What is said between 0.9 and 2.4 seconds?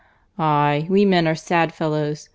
men are sad fellows.